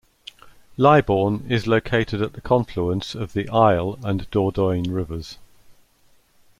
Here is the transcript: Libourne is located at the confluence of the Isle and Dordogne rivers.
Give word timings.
Libourne 0.77 1.45
is 1.47 1.67
located 1.67 2.23
at 2.23 2.33
the 2.33 2.41
confluence 2.41 3.13
of 3.13 3.33
the 3.33 3.47
Isle 3.49 3.99
and 4.03 4.27
Dordogne 4.31 4.89
rivers. 4.91 5.37